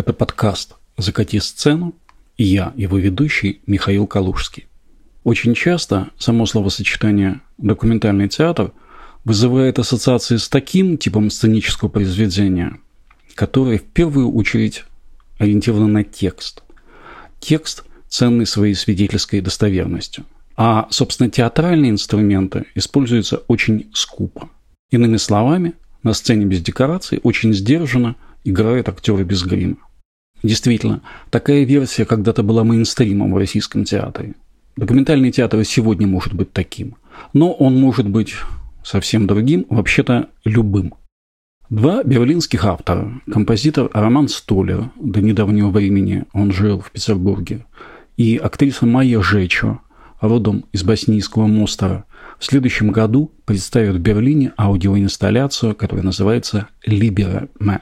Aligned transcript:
Это 0.00 0.14
подкаст 0.14 0.76
«Закати 0.96 1.38
сцену» 1.40 1.94
и 2.38 2.44
я, 2.44 2.72
его 2.74 2.96
ведущий 2.96 3.60
Михаил 3.66 4.06
Калужский. 4.06 4.66
Очень 5.24 5.52
часто 5.52 6.08
само 6.18 6.46
словосочетание 6.46 7.42
«документальный 7.58 8.26
театр» 8.26 8.72
вызывает 9.24 9.78
ассоциации 9.78 10.38
с 10.38 10.48
таким 10.48 10.96
типом 10.96 11.28
сценического 11.28 11.90
произведения, 11.90 12.78
которое 13.34 13.76
в 13.76 13.82
первую 13.82 14.32
очередь 14.32 14.84
ориентировано 15.36 15.88
на 15.88 16.02
текст. 16.02 16.62
Текст 17.38 17.84
ценный 18.08 18.46
своей 18.46 18.76
свидетельской 18.76 19.42
достоверностью. 19.42 20.24
А, 20.56 20.88
собственно, 20.88 21.28
театральные 21.28 21.90
инструменты 21.90 22.64
используются 22.74 23.42
очень 23.48 23.90
скупо. 23.92 24.48
Иными 24.90 25.18
словами, 25.18 25.74
на 26.02 26.14
сцене 26.14 26.46
без 26.46 26.62
декораций 26.62 27.20
очень 27.22 27.52
сдержанно 27.52 28.16
играют 28.44 28.88
актеры 28.88 29.24
без 29.24 29.42
грима. 29.42 29.76
Действительно, 30.42 31.02
такая 31.30 31.64
версия 31.64 32.04
когда-то 32.04 32.42
была 32.42 32.64
мейнстримом 32.64 33.32
в 33.32 33.36
российском 33.36 33.84
театре. 33.84 34.34
Документальный 34.76 35.30
театр 35.30 35.64
сегодня 35.64 36.06
может 36.06 36.32
быть 36.32 36.52
таким, 36.52 36.96
но 37.32 37.52
он 37.52 37.78
может 37.78 38.08
быть 38.08 38.34
совсем 38.82 39.26
другим, 39.26 39.66
вообще-то 39.68 40.28
любым. 40.44 40.94
Два 41.68 42.02
берлинских 42.02 42.64
автора, 42.64 43.20
композитор 43.30 43.90
Роман 43.92 44.28
Столер, 44.28 44.90
до 45.00 45.20
недавнего 45.20 45.70
времени 45.70 46.24
он 46.32 46.50
жил 46.50 46.80
в 46.80 46.90
Петербурге, 46.90 47.66
и 48.16 48.36
актриса 48.36 48.86
Майя 48.86 49.20
Жечо, 49.20 49.80
родом 50.20 50.64
из 50.72 50.82
боснийского 50.82 51.46
Мостера, 51.46 52.06
в 52.38 52.44
следующем 52.44 52.90
году 52.90 53.30
представят 53.44 53.96
в 53.96 54.00
Берлине 54.00 54.52
аудиоинсталляцию, 54.58 55.74
которая 55.74 56.04
называется 56.04 56.68
«Libera 56.86 57.50
Me». 57.60 57.80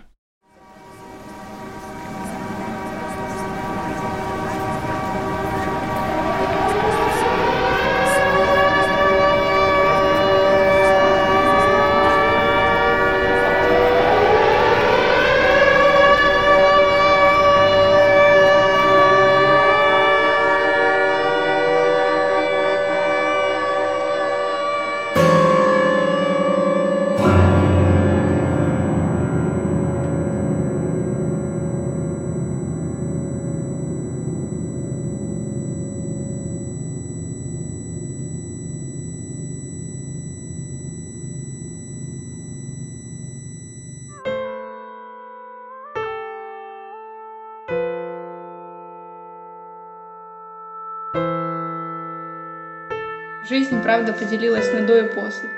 Правда, 53.99 54.13
поделилась 54.13 54.73
на 54.73 54.83
до 54.83 54.99
и 54.99 55.03
после. 55.03 55.49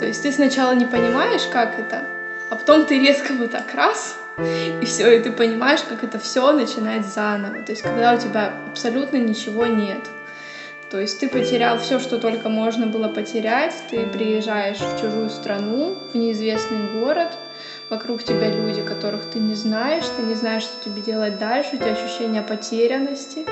То 0.00 0.06
есть 0.06 0.22
ты 0.22 0.32
сначала 0.32 0.72
не 0.72 0.84
понимаешь, 0.84 1.42
как 1.52 1.78
это, 1.78 2.04
а 2.50 2.56
потом 2.56 2.86
ты 2.86 2.98
резко 2.98 3.32
вот 3.34 3.52
так 3.52 3.72
раз, 3.74 4.18
и 4.80 4.84
все, 4.84 5.16
и 5.16 5.22
ты 5.22 5.30
понимаешь, 5.30 5.82
как 5.88 6.02
это 6.02 6.18
все 6.18 6.50
начинать 6.50 7.06
заново. 7.06 7.62
То 7.62 7.70
есть 7.70 7.82
когда 7.82 8.14
у 8.14 8.18
тебя 8.18 8.52
абсолютно 8.68 9.18
ничего 9.18 9.66
нет. 9.66 10.00
То 10.90 11.00
есть 11.00 11.20
ты 11.20 11.28
потерял 11.28 11.78
все, 11.78 12.00
что 12.00 12.18
только 12.18 12.48
можно 12.48 12.88
было 12.88 13.08
потерять, 13.08 13.74
ты 13.88 14.04
приезжаешь 14.04 14.78
в 14.78 15.00
чужую 15.00 15.30
страну, 15.30 15.96
в 16.12 16.16
неизвестный 16.16 17.00
город, 17.00 17.28
вокруг 17.90 18.24
тебя 18.24 18.50
люди, 18.50 18.82
которых 18.82 19.24
ты 19.30 19.38
не 19.38 19.54
знаешь, 19.54 20.04
ты 20.16 20.22
не 20.22 20.34
знаешь, 20.34 20.64
что 20.64 20.82
тебе 20.84 21.00
делать 21.00 21.38
дальше, 21.38 21.70
у 21.74 21.76
тебя 21.76 21.92
ощущение 21.92 22.42
потерянности. 22.42 23.46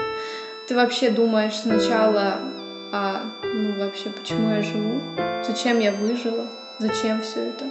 Ты 0.67 0.75
вообще 0.75 1.11
думаешь 1.11 1.55
сначала 1.55 2.41
а 2.93 3.23
ну 3.43 3.79
вообще 3.79 4.11
почему 4.11 4.51
я 4.51 4.63
живу, 4.63 5.01
зачем 5.47 5.79
я 5.81 5.93
выжила, 5.93 6.47
зачем 6.79 7.23
все 7.23 7.51
это. 7.51 7.71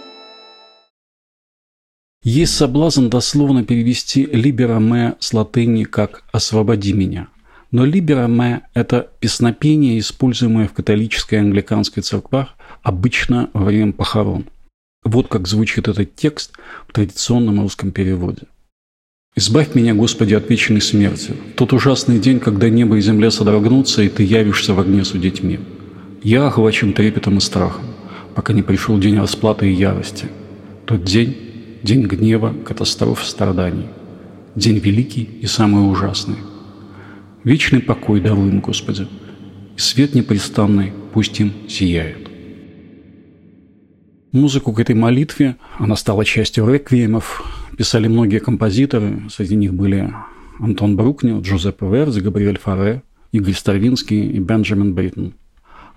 Есть 2.22 2.56
соблазн 2.56 3.08
дословно 3.08 3.64
перевести 3.64 4.24
«libera 4.24 4.78
me» 4.78 5.16
с 5.20 5.32
латыни 5.32 5.84
как 5.84 6.24
«освободи 6.32 6.92
меня». 6.92 7.28
Но 7.70 7.86
«libera 7.86 8.28
me»– 8.28 8.60
это 8.74 9.10
песнопение, 9.20 9.98
используемое 9.98 10.68
в 10.68 10.72
католической 10.72 11.36
и 11.36 11.38
англиканской 11.38 12.02
церквах 12.02 12.54
обычно 12.82 13.48
во 13.54 13.64
время 13.64 13.92
похорон. 13.92 14.46
Вот 15.02 15.28
как 15.28 15.48
звучит 15.48 15.88
этот 15.88 16.14
текст 16.14 16.56
в 16.86 16.92
традиционном 16.92 17.60
русском 17.60 17.90
переводе– 17.90 18.42
Избавь 19.36 19.74
меня, 19.74 19.94
Господи, 19.94 20.34
от 20.34 20.50
вечной 20.50 20.80
смерти, 20.80 21.34
тот 21.54 21.72
ужасный 21.72 22.18
день, 22.18 22.40
когда 22.40 22.68
небо 22.68 22.96
и 22.96 23.00
земля 23.00 23.30
содрогнутся, 23.30 24.02
и 24.02 24.08
Ты 24.08 24.24
явишься 24.24 24.74
в 24.74 24.80
огне 24.80 25.04
судить 25.04 25.42
мир. 25.42 25.60
Я 26.22 26.48
охвачен 26.48 26.92
трепетом 26.92 27.38
и 27.38 27.40
страхом, 27.40 27.84
пока 28.34 28.52
не 28.52 28.62
пришел 28.62 28.98
день 28.98 29.18
расплаты 29.18 29.70
и 29.70 29.74
ярости. 29.74 30.26
Тот 30.84 31.04
день– 31.04 31.36
день 31.82 32.02
гнева, 32.02 32.54
катастроф, 32.64 33.24
страданий. 33.24 33.86
День 34.56 34.78
великий 34.78 35.22
и 35.22 35.46
самый 35.46 35.88
ужасный. 35.88 36.36
Вечный 37.44 37.80
покой 37.80 38.20
даруй 38.20 38.48
им, 38.48 38.60
Господи, 38.60 39.06
и 39.76 39.80
свет 39.80 40.14
непрестанный 40.14 40.92
пусть 41.14 41.38
им 41.40 41.52
сияет. 41.68 42.28
Музыку 44.32 44.72
к 44.72 44.80
этой 44.80 44.94
молитве, 44.94 45.56
она 45.78 45.96
стала 45.96 46.24
частью 46.24 46.70
реквиемов, 46.70 47.59
писали 47.76 48.08
многие 48.08 48.40
композиторы, 48.40 49.22
среди 49.30 49.56
них 49.56 49.74
были 49.74 50.12
Антон 50.58 50.96
Брукнер, 50.96 51.40
Джузеппе 51.40 51.86
Верди, 51.86 52.20
Габриэль 52.20 52.58
Фаре, 52.58 53.02
Игорь 53.32 53.54
Стравинский 53.54 54.30
и 54.30 54.38
Бенджамин 54.38 54.94
Бриттон. 54.94 55.34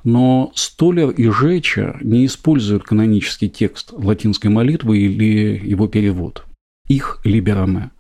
Но 0.04 0.52
Столер 0.56 1.10
и 1.10 1.30
Жеча 1.30 1.98
не 2.02 2.26
используют 2.26 2.84
канонический 2.84 3.50
текст 3.50 3.94
латинской 3.94 4.50
молитвы 4.50 4.98
или 4.98 5.62
его 5.64 5.88
перевод. 5.88 6.46
Их 6.88 7.20
«Либераме» 7.24 7.92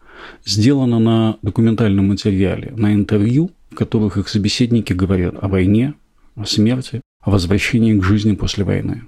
сделано 0.45 0.99
на 0.99 1.37
документальном 1.41 2.09
материале, 2.09 2.73
на 2.75 2.93
интервью, 2.93 3.51
в 3.71 3.75
которых 3.75 4.17
их 4.17 4.27
собеседники 4.27 4.93
говорят 4.93 5.35
о 5.41 5.47
войне, 5.47 5.93
о 6.35 6.45
смерти, 6.45 7.01
о 7.21 7.31
возвращении 7.31 7.97
к 7.97 8.03
жизни 8.03 8.33
после 8.35 8.63
войны. 8.63 9.03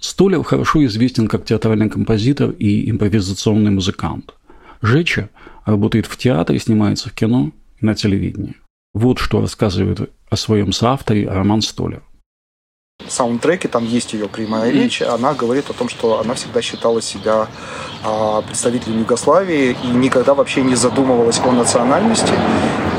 Столев 0.00 0.46
хорошо 0.46 0.84
известен 0.86 1.28
как 1.28 1.44
театральный 1.44 1.90
композитор 1.90 2.50
и 2.50 2.90
импровизационный 2.90 3.70
музыкант. 3.70 4.34
Жеча 4.82 5.28
работает 5.66 6.06
в 6.06 6.16
театре, 6.16 6.58
снимается 6.58 7.10
в 7.10 7.12
кино 7.12 7.52
и 7.80 7.86
на 7.86 7.94
телевидении. 7.94 8.56
Вот 8.94 9.18
что 9.18 9.40
рассказывает 9.40 10.10
о 10.30 10.36
своем 10.36 10.72
соавторе 10.72 11.28
Роман 11.28 11.62
Столер 11.62 12.02
саундтреке, 13.08 13.68
там 13.68 13.84
есть 13.84 14.12
ее 14.12 14.28
прямая 14.28 14.70
речь, 14.70 15.02
она 15.02 15.34
говорит 15.34 15.70
о 15.70 15.72
том, 15.72 15.88
что 15.88 16.20
она 16.20 16.34
всегда 16.34 16.62
считала 16.62 17.00
себя 17.02 17.48
а, 18.04 18.42
представителем 18.42 19.00
Югославии 19.00 19.76
и 19.82 19.86
никогда 19.88 20.34
вообще 20.34 20.62
не 20.62 20.74
задумывалась 20.74 21.40
о 21.40 21.52
национальности. 21.52 22.32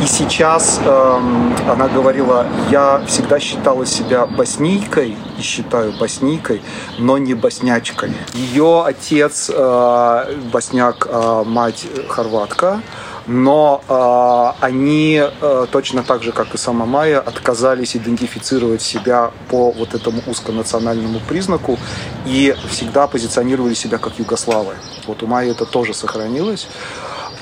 И 0.01 0.05
сейчас 0.07 0.79
эм, 0.83 1.53
она 1.69 1.87
говорила, 1.87 2.47
я 2.71 3.03
всегда 3.05 3.39
считала 3.39 3.85
себя 3.85 4.25
боснийкой 4.25 5.15
и 5.37 5.41
считаю 5.41 5.93
боснийкой, 5.99 6.61
но 6.97 7.19
не 7.19 7.35
боснячкой. 7.35 8.11
Ее 8.33 8.83
отец 8.83 9.51
э, 9.53 10.35
босняк, 10.51 11.07
э, 11.07 11.43
мать 11.45 11.85
хорватка 12.09 12.81
но 13.27 13.83
э, 13.87 14.65
они 14.65 15.21
э, 15.21 15.65
точно 15.71 16.03
так 16.03 16.23
же, 16.23 16.31
как 16.31 16.53
и 16.55 16.57
сама 16.57 16.85
Майя, 16.85 17.19
отказались 17.19 17.95
идентифицировать 17.95 18.81
себя 18.81 19.31
по 19.49 19.71
вот 19.71 19.93
этому 19.93 20.21
узконациональному 20.27 21.19
признаку 21.27 21.77
и 22.25 22.55
всегда 22.69 23.07
позиционировали 23.07 23.73
себя 23.73 23.97
как 23.97 24.17
югославы. 24.19 24.73
Вот 25.07 25.23
у 25.23 25.27
Майи 25.27 25.51
это 25.51 25.65
тоже 25.65 25.93
сохранилось. 25.93 26.67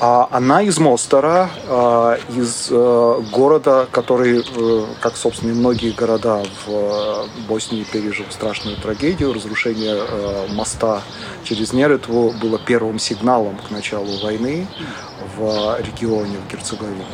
А 0.02 0.28
она 0.30 0.62
из 0.62 0.78
Мостера, 0.78 1.50
а, 1.68 2.18
из 2.30 2.68
э, 2.70 3.22
города, 3.30 3.86
который, 3.92 4.40
э, 4.40 4.84
как, 4.98 5.14
собственно, 5.14 5.50
и 5.50 5.54
многие 5.54 5.90
города 5.90 6.42
в 6.64 6.70
э, 6.70 7.26
Боснии 7.46 7.84
пережил 7.84 8.24
страшную 8.30 8.78
трагедию. 8.78 9.34
Разрушение 9.34 10.00
моста 10.54 11.02
через 11.44 11.74
Неретву 11.74 12.32
было 12.40 12.58
первым 12.58 12.98
сигналом 12.98 13.58
к 13.58 13.70
началу 13.70 14.18
войны 14.22 14.66
в 15.36 15.78
регионе, 15.80 16.38
в 16.38 16.50
Герцеговине. 16.50 17.04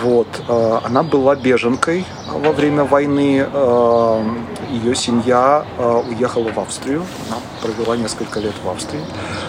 Вот. 0.00 0.28
Э, 0.48 0.80
она 0.84 1.02
была 1.02 1.34
беженкой 1.34 2.04
во 2.28 2.52
время 2.52 2.84
войны. 2.84 3.46
Э, 3.52 4.24
Ее 4.70 4.94
семья 4.94 5.64
э, 5.78 6.02
уехала 6.08 6.50
в 6.52 6.58
Австрию. 6.58 7.04
Она 7.28 7.38
провела 7.60 7.96
несколько 7.96 8.40
лет 8.40 8.54
в 8.64 8.68
Австрии. 8.68 9.00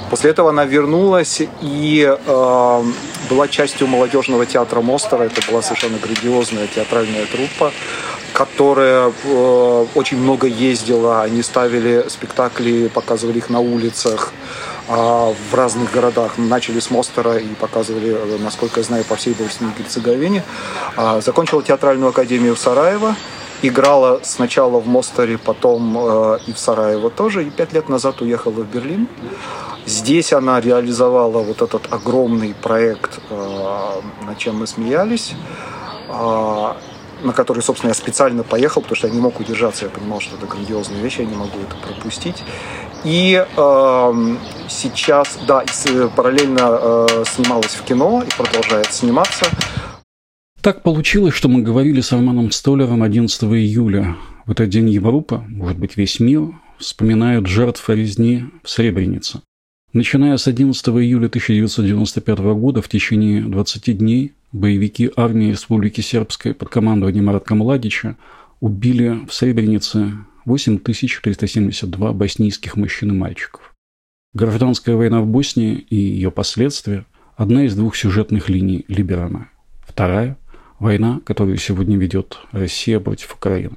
После 0.10 0.32
этого 0.32 0.50
она 0.50 0.66
вернулась 0.66 1.42
и 1.62 2.18
была 3.30 3.48
частью 3.48 3.88
молодежного 3.88 4.46
театра 4.46 4.82
Мостера. 4.82 5.24
Это 5.24 5.42
была 5.50 5.62
совершенно 5.62 5.98
грандиозная 5.98 6.68
театральная 6.68 7.26
труппа 7.26 7.72
которая 8.34 9.12
очень 9.94 10.18
много 10.18 10.48
ездила. 10.48 11.22
Они 11.22 11.44
ставили 11.44 12.06
спектакли, 12.08 12.88
показывали 12.88 13.40
их 13.40 13.50
на 13.50 13.60
улицах. 13.60 14.32
А 14.94 15.34
в 15.50 15.56
разных 15.56 15.94
городах. 15.94 16.38
Начали 16.38 16.82
с 16.82 16.92
Мостера 16.92 17.38
и 17.38 17.48
показывали, 17.54 18.38
насколько 18.40 18.82
я 18.82 18.84
знаю, 18.84 19.06
по 19.06 19.16
всей 19.16 19.34
Боснии 19.34 19.72
и 19.74 19.82
Герцеговине. 19.82 20.44
А, 20.98 21.22
закончила 21.22 21.64
театральную 21.64 22.10
академию 22.10 22.56
в 22.56 22.60
Сараево. 22.60 23.16
Играла 23.62 24.20
сначала 24.24 24.80
в 24.80 24.88
Мостере, 24.88 25.38
потом 25.38 25.98
э, 25.98 26.40
и 26.48 26.52
в 26.52 26.60
Сараево 26.60 27.10
тоже. 27.10 27.46
И 27.46 27.50
пять 27.50 27.72
лет 27.72 27.88
назад 27.88 28.20
уехала 28.20 28.52
в 28.52 28.66
Берлин. 28.66 29.08
Здесь 29.86 30.34
она 30.34 30.60
реализовала 30.60 31.40
вот 31.40 31.62
этот 31.62 31.94
огромный 31.94 32.54
проект, 32.54 33.20
э, 33.30 34.02
над 34.26 34.38
чем 34.38 34.58
мы 34.58 34.68
смеялись 34.68 35.36
а, 36.10 36.76
на 37.24 37.34
который, 37.34 37.62
собственно, 37.62 37.92
я 37.92 37.94
специально 37.94 38.44
поехал, 38.44 38.82
потому 38.82 38.96
что 38.96 39.08
я 39.08 39.14
не 39.14 39.20
мог 39.20 39.40
удержаться, 39.40 39.86
я 39.86 39.92
понимал, 39.92 40.20
что 40.20 40.36
это 40.36 40.48
грандиозная 40.48 41.00
вещь, 41.02 41.20
я 41.20 41.26
не 41.26 41.36
могу 41.36 41.60
это 41.60 41.76
пропустить. 41.76 42.44
И 43.04 43.44
э, 43.44 44.36
сейчас, 44.70 45.40
да, 45.48 45.64
параллельно 46.16 46.60
э, 46.62 47.24
снималась 47.26 47.74
в 47.74 47.84
кино 47.84 48.24
и 48.26 48.30
продолжает 48.36 48.94
сниматься. 48.94 49.46
Так 50.62 50.84
получилось, 50.84 51.34
что 51.34 51.50
мы 51.50 51.64
говорили 51.64 52.02
с 52.02 52.12
Романом 52.12 52.52
Столером 52.52 53.02
11 53.02 53.44
июля. 53.44 54.16
В 54.46 54.52
этот 54.52 54.70
день 54.70 54.90
Европа, 54.90 55.44
может 55.48 55.80
быть, 55.80 55.98
весь 55.98 56.20
мир, 56.20 56.50
вспоминают 56.78 57.48
жертв 57.48 57.90
резни 57.90 58.46
в 58.64 58.70
Сребренице. 58.70 59.42
Начиная 59.94 60.38
с 60.38 60.48
11 60.48 60.88
июля 60.90 61.26
1995 61.26 62.40
года 62.40 62.82
в 62.82 62.88
течение 62.88 63.42
20 63.42 63.98
дней 63.98 64.34
боевики 64.52 65.12
армии 65.16 65.52
Республики 65.52 66.02
Сербской 66.02 66.54
под 66.54 66.70
командованием 66.70 67.26
Маратка 67.26 67.56
Младича 67.56 68.16
убили 68.60 69.26
в 69.28 69.34
Сребренице 69.34 70.14
8372 70.46 72.14
боснийских 72.14 72.76
мужчин 72.76 73.12
и 73.12 73.14
мальчиков. 73.14 73.76
Гражданская 74.34 74.96
война 74.96 75.22
в 75.22 75.28
Боснии 75.28 75.76
и 75.76 75.96
ее 75.96 76.32
последствия– 76.32 77.06
одна 77.36 77.66
из 77.66 77.76
двух 77.76 77.96
сюжетных 77.96 78.50
линий 78.50 78.86
Либерана. 78.88 79.50
Вторая– 79.86 80.38
война, 80.80 81.20
которую 81.26 81.58
сегодня 81.58 81.98
ведет 81.98 82.38
Россия 82.52 83.00
против 83.00 83.34
Украины. 83.34 83.76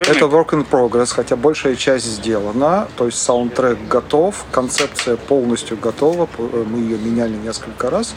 Это 0.00 0.26
work 0.26 0.50
in 0.50 0.66
progress, 0.68 1.12
хотя 1.12 1.36
большая 1.36 1.74
часть 1.74 2.06
сделана, 2.06 2.86
то 2.96 3.06
есть 3.06 3.18
саундтрек 3.18 3.78
готов, 3.88 4.44
концепция 4.52 5.16
полностью 5.16 5.76
готова, 5.76 6.28
мы 6.38 6.78
ее 6.78 6.98
меняли 6.98 7.34
несколько 7.34 7.90
раз. 7.90 8.14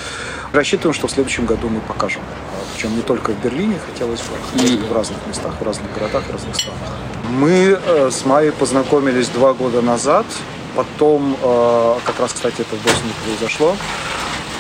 Рассчитываем, 0.52 0.94
что 0.94 1.08
в 1.08 1.12
следующем 1.12 1.46
году 1.46 1.70
мы 1.70 1.80
покажем. 1.82 2.22
Причем 2.80 2.96
не 2.96 3.02
только 3.02 3.32
в 3.32 3.44
Берлине, 3.44 3.78
хотелось 3.92 4.22
бы, 4.22 4.88
в 4.88 4.94
разных 4.94 5.18
местах, 5.28 5.52
в 5.60 5.64
разных 5.66 5.94
городах, 5.94 6.24
в 6.24 6.32
разных 6.32 6.56
странах. 6.56 6.80
Мы 7.30 7.78
э, 7.78 8.10
с 8.10 8.26
Майей 8.26 8.54
познакомились 8.54 9.28
два 9.28 9.52
года 9.52 9.82
назад, 9.82 10.26
потом, 10.78 11.36
э, 11.44 11.96
как 12.06 12.18
раз, 12.22 12.32
кстати, 12.32 12.62
это 12.62 12.78
в 12.78 12.82
Боснии 12.82 13.14
произошло, 13.26 13.76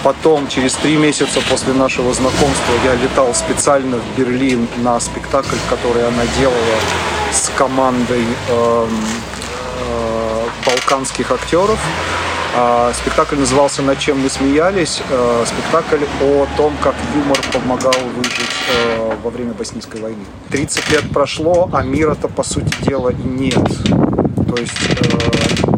Потом, 0.03 0.47
через 0.49 0.73
три 0.73 0.97
месяца 0.97 1.39
после 1.49 1.73
нашего 1.73 2.13
знакомства, 2.13 2.73
я 2.85 2.95
летал 2.95 3.33
специально 3.33 3.97
в 3.97 4.17
Берлин 4.17 4.67
на 4.77 4.99
спектакль, 4.99 5.57
который 5.69 6.05
она 6.05 6.23
делала 6.37 6.79
с 7.33 7.49
командой 7.57 8.25
э, 8.49 8.87
э, 9.79 10.47
балканских 10.65 11.31
актеров. 11.31 11.79
Э, 12.59 12.91
спектакль 12.93 13.37
назывался 13.37 13.81
«Над 13.81 13.99
чем 13.99 14.19
мы 14.19 14.29
смеялись». 14.29 15.01
Э, 15.09 15.45
спектакль 15.45 16.03
о 16.21 16.47
том, 16.57 16.73
как 16.83 16.95
юмор 17.15 17.39
помогал 17.53 17.93
выжить 18.15 18.55
э, 18.75 19.11
во 19.23 19.29
время 19.29 19.53
Боснийской 19.53 20.01
войны. 20.01 20.25
30 20.49 20.91
лет 20.91 21.09
прошло, 21.11 21.69
а 21.71 21.83
мира-то, 21.83 22.27
по 22.27 22.43
сути 22.43 22.73
дела, 22.83 23.11
нет. 23.11 23.53
То 23.53 24.57
есть, 24.57 24.73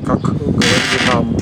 как 0.07 0.21
говорили 0.21 0.99
нам 1.13 1.37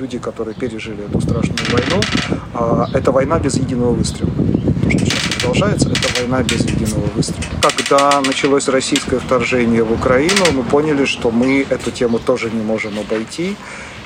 люди, 0.00 0.18
которые 0.18 0.54
пережили 0.54 1.04
эту 1.04 1.20
страшную 1.20 1.58
войну, 1.70 2.88
это 2.94 3.12
война 3.12 3.38
без 3.38 3.56
единого 3.56 3.92
выстрела. 3.92 4.30
То, 4.30 4.90
что 4.90 4.98
сейчас 4.98 5.34
продолжается, 5.34 5.90
это 5.90 6.20
война 6.20 6.42
без 6.42 6.64
единого 6.64 7.06
выстрела. 7.14 7.44
Когда 7.88 8.20
началось 8.20 8.68
российское 8.68 9.18
вторжение 9.18 9.82
в 9.82 9.92
Украину, 9.92 10.44
мы 10.52 10.62
поняли, 10.62 11.06
что 11.06 11.30
мы 11.30 11.66
эту 11.70 11.90
тему 11.90 12.18
тоже 12.18 12.50
не 12.50 12.62
можем 12.62 12.98
обойти. 12.98 13.56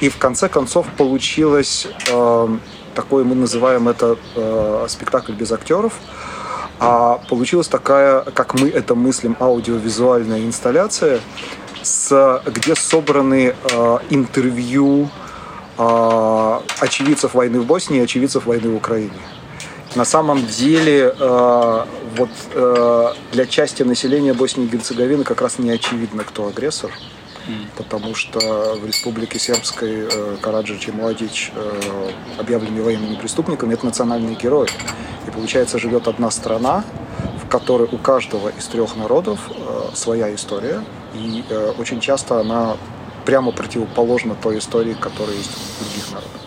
И 0.00 0.08
в 0.08 0.18
конце 0.18 0.48
концов 0.48 0.86
получилось 0.96 1.88
э, 2.08 2.48
такое, 2.94 3.24
мы 3.24 3.34
называем 3.34 3.88
это 3.88 4.18
э, 4.36 4.86
спектакль 4.88 5.32
без 5.32 5.50
актеров. 5.50 5.94
А 6.78 7.18
получилась 7.28 7.66
такая, 7.66 8.20
как 8.20 8.54
мы 8.54 8.68
это 8.68 8.94
мыслим, 8.94 9.36
аудиовизуальная 9.40 10.40
инсталляция, 10.40 11.20
с, 11.82 12.42
где 12.46 12.76
собраны 12.76 13.54
э, 13.72 13.98
интервью 14.10 15.08
э, 15.76 16.60
очевидцев 16.78 17.34
войны 17.34 17.60
в 17.60 17.66
Боснии 17.66 17.98
и 17.98 18.04
очевидцев 18.04 18.46
войны 18.46 18.70
в 18.70 18.76
Украине. 18.76 19.10
На 19.94 20.04
самом 20.04 20.46
деле, 20.46 21.14
э, 21.18 21.84
вот 22.16 22.30
э, 22.54 23.12
для 23.32 23.46
части 23.46 23.82
населения 23.82 24.34
Боснии 24.34 24.66
и 24.66 24.68
Герцеговины 24.68 25.24
как 25.24 25.40
раз 25.40 25.58
не 25.58 25.70
очевидно, 25.70 26.24
кто 26.24 26.46
агрессор, 26.46 26.90
mm. 27.46 27.66
потому 27.76 28.14
что 28.14 28.76
в 28.80 28.86
Республике 28.86 29.38
Сербской 29.38 30.08
э, 30.10 30.36
Караджич 30.40 30.88
и 30.88 30.92
Младич 30.92 31.52
э, 31.54 32.10
объявлены 32.38 32.82
военными 32.82 33.16
преступниками, 33.16 33.74
это 33.74 33.86
национальные 33.86 34.34
герои. 34.34 34.68
И 35.26 35.30
получается, 35.30 35.78
живет 35.78 36.08
одна 36.08 36.30
страна, 36.30 36.84
в 37.42 37.48
которой 37.48 37.88
у 37.90 37.98
каждого 37.98 38.48
из 38.48 38.66
трех 38.66 38.96
народов 38.96 39.50
э, 39.50 39.90
своя 39.94 40.34
история, 40.34 40.84
и 41.14 41.44
э, 41.48 41.72
очень 41.78 42.00
часто 42.00 42.40
она 42.40 42.76
прямо 43.24 43.52
противоположна 43.52 44.34
той 44.34 44.58
истории, 44.58 44.94
которая 44.94 45.36
есть 45.36 45.50
у 45.50 45.84
других 45.84 46.10
народов. 46.10 46.41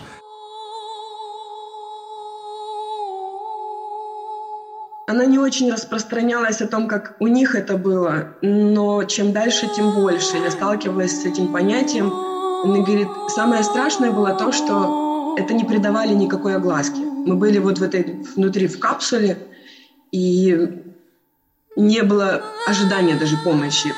Она 5.08 5.24
не 5.24 5.38
очень 5.38 5.72
распространялась 5.72 6.60
о 6.60 6.66
том, 6.66 6.88
как 6.88 7.14
у 7.20 7.28
них 7.28 7.54
это 7.54 7.76
было, 7.76 8.34
но 8.42 9.04
чем 9.04 9.32
дальше, 9.32 9.68
тем 9.76 9.94
больше. 9.94 10.36
Я 10.36 10.50
сталкивалась 10.50 11.22
с 11.22 11.24
этим 11.24 11.52
понятием. 11.52 12.12
Она 12.64 12.80
говорит, 12.80 13.06
самое 13.28 13.62
страшное 13.62 14.10
было 14.10 14.34
то, 14.34 14.50
что 14.50 15.36
это 15.38 15.54
не 15.54 15.62
придавали 15.62 16.12
никакой 16.12 16.56
огласки. 16.56 16.98
Мы 16.98 17.36
были 17.36 17.58
вот 17.58 17.78
в 17.78 17.84
этой 17.84 18.20
внутри 18.34 18.66
в 18.66 18.80
капсуле, 18.80 19.38
и 20.10 20.82
не 21.76 22.02
было 22.02 22.42
ожидания 22.66 23.14
даже 23.14 23.36
помощи. 23.44 23.92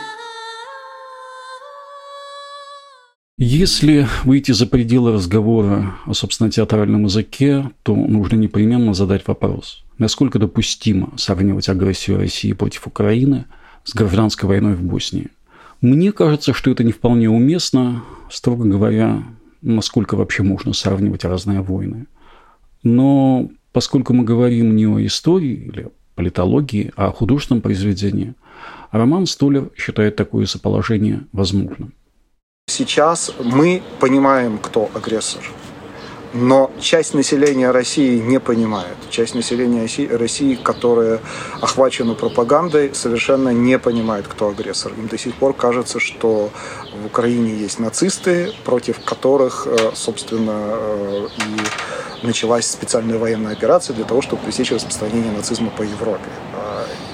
Если 3.40 4.04
выйти 4.25 4.50
за 4.50 4.66
пределы 4.66 5.12
разговора 5.12 5.95
о, 6.07 6.12
собственно, 6.12 6.50
театральном 6.50 7.04
языке, 7.04 7.71
то 7.85 7.95
нужно 7.95 8.35
непременно 8.35 8.95
задать 8.95 9.28
вопрос, 9.28 9.85
насколько 9.97 10.40
допустимо 10.40 11.12
сравнивать 11.16 11.68
агрессию 11.68 12.18
России 12.18 12.52
против 12.52 12.88
Украины 12.88 13.45
с 13.85 13.95
гражданской 13.95 14.49
войной 14.49 14.75
в 14.75 14.83
Боснии. 14.83 15.28
Мне 15.80 16.11
кажется, 16.11 16.52
что 16.52 16.73
это 16.73 16.83
не 16.83 16.90
вполне 16.90 17.30
уместно, 17.30 18.02
строго 18.28 18.64
говоря, 18.64 19.23
насколько 19.62 20.16
вообще 20.16 20.42
можно 20.42 20.73
сравнивать 20.73 21.25
разные 21.25 21.61
войны. 21.61 22.07
Но 22.83 23.50
поскольку 23.73 24.14
мы 24.14 24.25
говорим 24.25 24.75
не 24.75 24.88
о 24.88 24.99
истории 25.07 25.71
или 25.73 25.87
политологии, 26.16 26.90
а 26.97 27.07
о 27.07 27.12
художественном 27.12 27.62
произведении, 27.62 28.35
Роман 28.90 29.26
Столер 29.26 29.71
считает 29.76 30.16
такое 30.16 30.47
соположение 30.47 31.21
возможным. 31.30 31.92
Сейчас 32.69 33.33
мы 33.43 33.83
понимаем, 33.99 34.59
кто 34.59 34.91
агрессор. 34.95 35.43
Но 36.35 36.71
часть 36.79 37.15
населения 37.15 37.71
России 37.71 38.19
не 38.19 38.39
понимает. 38.39 38.95
Часть 39.09 39.35
населения 39.35 39.89
России, 40.15 40.55
которая 40.55 41.21
охвачена 41.63 42.13
пропагандой, 42.13 42.95
совершенно 42.95 43.49
не 43.49 43.79
понимает, 43.79 44.29
кто 44.29 44.49
агрессор. 44.51 44.93
Им 44.93 45.09
до 45.09 45.17
сих 45.17 45.35
пор 45.35 45.55
кажется, 45.55 45.99
что 45.99 46.51
в 47.03 47.07
Украине 47.07 47.55
есть 47.55 47.79
нацисты, 47.79 48.53
против 48.65 49.01
которых, 49.03 49.67
э, 49.67 49.93
собственно, 49.95 50.77
э, 50.77 51.29
и 51.39 52.27
началась 52.27 52.67
специальная 52.67 53.17
военная 53.17 53.53
операция 53.55 53.97
для 53.97 54.05
того, 54.05 54.21
чтобы 54.21 54.43
пресечь 54.43 54.73
распространение 54.73 55.33
нацизма 55.33 55.71
по 55.71 55.83
Европе 55.83 56.29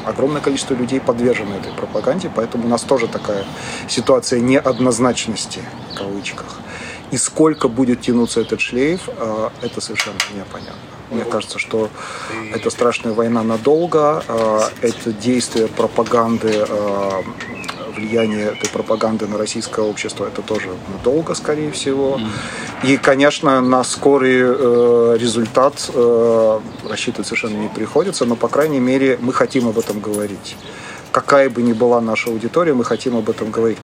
огромное 0.06 0.40
количество 0.40 0.74
людей 0.74 1.00
подвержено 1.00 1.56
этой 1.56 1.72
пропаганде, 1.72 2.30
поэтому 2.34 2.66
у 2.66 2.68
нас 2.68 2.82
тоже 2.82 3.08
такая 3.08 3.44
ситуация 3.88 4.40
неоднозначности, 4.40 5.60
в 5.92 5.96
кавычках. 5.96 6.58
И 7.10 7.16
сколько 7.16 7.68
будет 7.68 8.00
тянуться 8.00 8.40
этот 8.40 8.60
шлейф, 8.60 9.08
э, 9.08 9.50
это 9.62 9.80
совершенно 9.80 10.18
непонятно. 10.34 10.80
Мне 11.10 11.24
кажется, 11.24 11.58
что 11.58 11.90
это 12.52 12.70
страшная 12.70 13.12
война 13.12 13.42
надолго, 13.42 14.24
это 14.80 15.12
действие 15.12 15.68
пропаганды 15.68 16.66
влияние 17.94 18.52
этой 18.52 18.68
пропаганды 18.70 19.26
на 19.26 19.38
российское 19.38 19.84
общество 19.84 20.26
это 20.26 20.42
тоже 20.42 20.68
надолго, 20.92 21.34
скорее 21.34 21.70
всего. 21.70 22.20
И, 22.82 22.96
конечно, 22.96 23.60
на 23.60 23.84
скорый 23.84 24.40
э, 24.40 25.16
результат 25.18 25.90
э, 25.94 26.60
рассчитывать 26.88 27.26
совершенно 27.26 27.56
не 27.56 27.68
приходится, 27.68 28.24
но, 28.24 28.36
по 28.36 28.48
крайней 28.48 28.80
мере, 28.80 29.18
мы 29.20 29.32
хотим 29.32 29.68
об 29.68 29.78
этом 29.78 30.00
говорить. 30.00 30.56
Какая 31.12 31.48
бы 31.48 31.62
ни 31.62 31.72
была 31.72 32.00
наша 32.00 32.30
аудитория, 32.30 32.74
мы 32.74 32.84
хотим 32.84 33.16
об 33.16 33.30
этом 33.30 33.50
говорить. 33.50 33.78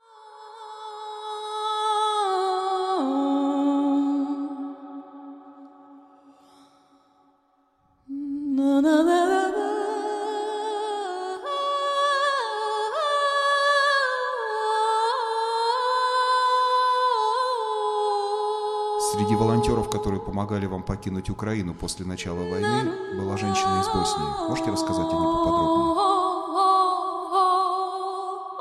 Среди 19.31 19.43
волонтеров, 19.43 19.89
которые 19.89 20.21
помогали 20.21 20.67
вам 20.67 20.83
покинуть 20.83 21.31
Украину 21.31 21.73
после 21.73 22.05
начала 22.05 22.41
войны, 22.41 22.91
была 23.17 23.37
женщина 23.37 23.81
из 23.81 23.87
Боснии. 23.87 24.27
Можете 24.49 24.73
рассказать 24.73 25.07
о 25.07 25.13
ней 25.13 25.29
поподробнее? 25.37 25.95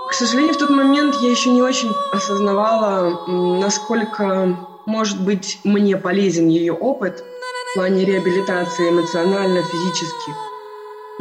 К 0.09 0.13
сожалению, 0.13 0.53
в 0.53 0.57
тот 0.57 0.69
момент 0.69 1.15
я 1.21 1.31
еще 1.31 1.49
не 1.49 1.63
очень 1.63 1.91
осознавала, 2.11 3.25
насколько 3.25 4.59
может 4.85 5.19
быть 5.19 5.59
мне 5.63 5.97
полезен 5.97 6.49
ее 6.49 6.73
опыт 6.73 7.23
в 7.71 7.73
плане 7.73 8.05
реабилитации 8.05 8.91
эмоционально, 8.91 9.63
физически. 9.63 10.31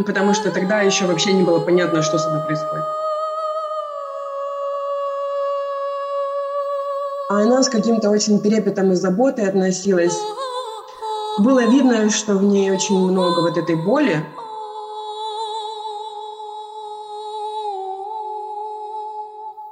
Потому 0.04 0.34
что 0.34 0.50
тогда 0.50 0.82
еще 0.82 1.06
вообще 1.06 1.32
не 1.32 1.42
было 1.42 1.60
понятно, 1.60 2.02
что 2.02 2.18
с 2.18 2.26
ней 2.26 2.42
происходит. 2.44 2.84
Она 7.38 7.62
с 7.62 7.68
каким-то 7.68 8.10
очень 8.10 8.40
трепетом 8.40 8.92
и 8.92 8.94
заботой 8.94 9.48
относилась. 9.48 10.16
Было 11.38 11.64
видно, 11.64 12.10
что 12.10 12.34
в 12.34 12.42
ней 12.42 12.70
очень 12.70 12.98
много 12.98 13.40
вот 13.40 13.56
этой 13.56 13.76
боли. 13.76 14.24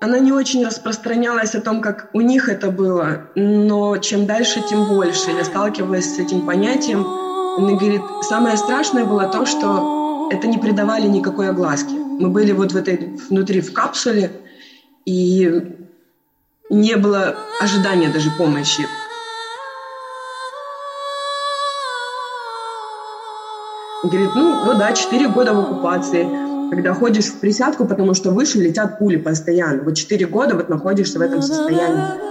Она 0.00 0.20
не 0.20 0.30
очень 0.30 0.64
распространялась 0.64 1.54
о 1.54 1.61
том, 1.61 1.80
как 1.80 2.11
у 2.12 2.20
них 2.20 2.49
это 2.49 2.70
было, 2.70 3.23
но 3.35 3.96
чем 3.96 4.26
дальше, 4.26 4.62
тем 4.68 4.87
больше. 4.87 5.30
Я 5.30 5.44
сталкивалась 5.44 6.14
с 6.14 6.18
этим 6.18 6.46
понятием. 6.46 7.04
Она 7.58 7.73
говорит, 7.73 8.02
самое 8.23 8.56
страшное 8.56 9.04
было 9.04 9.26
то, 9.26 9.46
что 9.46 10.28
это 10.30 10.46
не 10.46 10.58
придавали 10.58 11.08
никакой 11.08 11.49
огласки. 11.49 11.94
Мы 11.94 12.28
были 12.28 12.52
вот 12.52 12.73
в 12.73 12.76
этой 12.76 13.18
внутри 13.28 13.61
в 13.61 13.73
капсуле, 13.73 14.30
и 15.06 15.85
не 16.68 16.96
было 16.96 17.37
ожидания 17.61 18.08
даже 18.08 18.30
помощи. 18.30 18.87
Говорит, 24.02 24.30
ну 24.35 24.64
вот 24.64 24.78
да, 24.78 24.92
4 24.92 25.28
года 25.28 25.52
в 25.52 25.61
оккупации, 25.61 26.28
когда 26.70 26.94
ходишь 26.94 27.26
в 27.26 27.40
присядку, 27.40 27.87
потому 27.87 28.14
что 28.14 28.30
выше 28.30 28.58
летят 28.58 28.99
пули 28.99 29.16
постоянно. 29.16 29.82
Вот 29.82 29.96
4 29.96 30.26
года 30.26 30.54
вот 30.54 30.68
находишься 30.68 31.18
в 31.18 31.23
этом 31.23 31.42
состоянии. 31.42 32.25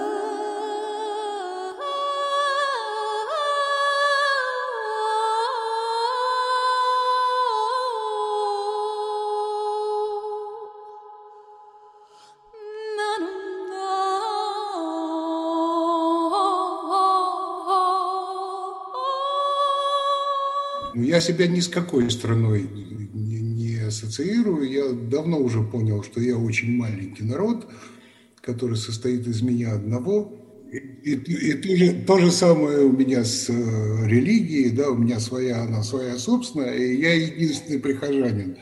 Я 21.05 21.21
себя 21.21 21.47
ни 21.47 21.59
с 21.59 21.67
какой 21.67 22.09
страной 22.09 22.67
не, 23.13 23.39
не 23.39 23.75
ассоциирую. 23.77 24.69
Я 24.69 24.91
давно 24.91 25.39
уже 25.39 25.61
понял, 25.61 26.03
что 26.03 26.19
я 26.19 26.35
очень 26.35 26.75
маленький 26.75 27.23
народ, 27.23 27.67
который 28.41 28.75
состоит 28.75 29.27
из 29.27 29.41
меня 29.41 29.73
одного. 29.73 30.33
И, 30.71 30.77
и, 30.77 31.13
и 31.13 31.53
то, 31.53 32.15
то 32.15 32.19
же 32.19 32.31
самое 32.31 32.79
у 32.79 32.91
меня 32.91 33.23
с 33.23 33.49
э, 33.49 34.07
религией, 34.07 34.71
да, 34.71 34.89
у 34.89 34.97
меня 34.97 35.19
своя, 35.19 35.61
она 35.61 35.83
своя 35.83 36.17
собственная, 36.17 36.75
и 36.75 36.99
я 36.99 37.13
единственный 37.13 37.79
прихожанин. 37.79 38.57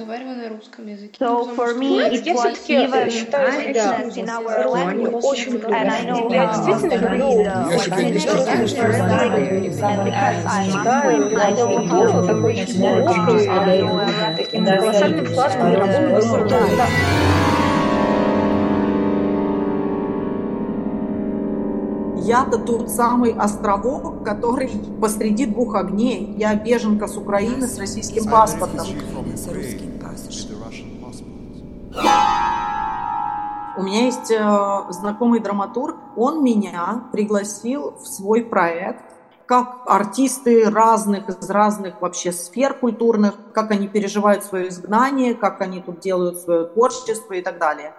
разговариваю 0.00 0.36
на 0.36 0.48
русском 0.48 0.86
языке. 0.86 1.18
So 1.18 1.54
for 1.54 1.74
me 1.74 2.00
it 2.00 2.24
was 2.34 2.70
even 2.70 3.08
different 3.08 4.16
in 4.16 4.28
our 4.30 4.66
language, 4.68 5.46
and 5.48 5.90
I 5.90 6.02
know 6.04 6.30
how 6.30 6.70
to 6.80 6.96
read 7.10 7.46
and 7.92 8.14
because 8.14 9.82
I'm 9.82 10.00
I 11.36 11.52
don't 11.54 11.86
know 11.88 12.26
the 12.26 12.34
British 12.40 12.74
language, 12.76 13.46
I 13.48 13.80
know 13.82 13.98
Arabic 14.00 14.54
and 14.54 14.66
Я-то 22.23 22.59
тот 22.59 22.89
самый 22.89 23.33
островок, 23.33 24.23
который 24.23 24.69
посреди 25.01 25.45
двух 25.47 25.75
огней. 25.75 26.35
Я 26.37 26.55
беженка 26.55 27.07
с 27.07 27.17
Украины 27.17 27.67
с 27.67 27.79
российским 27.79 28.29
паспортом. 28.29 28.85
У 33.77 33.83
меня 33.83 34.05
есть 34.05 34.29
э, 34.29 34.91
знакомый 34.91 35.39
драматург, 35.39 35.95
он 36.15 36.43
меня 36.43 37.05
пригласил 37.11 37.95
в 37.99 38.05
свой 38.05 38.43
проект, 38.43 39.03
как 39.45 39.83
артисты 39.85 40.69
разных, 40.69 41.29
из 41.29 41.49
разных 41.49 42.01
вообще 42.01 42.31
сфер 42.31 42.73
культурных, 42.73 43.33
как 43.53 43.71
они 43.71 43.87
переживают 43.87 44.43
свое 44.43 44.69
изгнание, 44.69 45.35
как 45.35 45.61
они 45.61 45.81
тут 45.81 45.99
делают 45.99 46.39
свое 46.39 46.65
творчество 46.65 47.33
и 47.33 47.41
так 47.41 47.57
далее. 47.57 47.93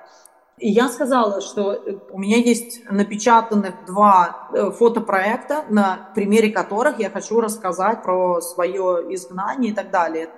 И 0.58 0.70
я 0.70 0.88
сказала, 0.88 1.40
что 1.40 1.82
у 2.10 2.18
меня 2.18 2.36
есть 2.36 2.82
напечатанных 2.88 3.84
два 3.86 4.48
э, 4.52 4.70
фотопроекта, 4.70 5.64
на 5.68 6.10
примере 6.14 6.50
которых 6.50 6.98
я 6.98 7.10
хочу 7.10 7.40
рассказать 7.40 8.02
про 8.02 8.40
свое 8.40 9.06
изгнание 9.10 9.72
и 9.72 9.74
так 9.74 9.90
далее. 9.90 10.28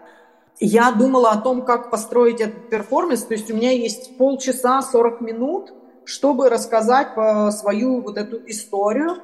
Я 0.61 0.93
думала 0.93 1.31
о 1.31 1.41
том, 1.41 1.63
как 1.63 1.91
построить 1.91 2.41
этот 2.41 2.71
перформанс, 2.71 3.25
то 3.25 3.35
есть 3.35 3.51
у 3.51 3.57
меня 3.57 3.73
есть 3.73 4.17
полчаса, 4.17 4.81
40 4.83 5.21
минут, 5.21 5.75
чтобы 6.05 6.49
рассказать 6.49 7.09
свою 7.53 8.01
вот 8.01 8.17
эту 8.17 8.39
историю. 8.49 9.17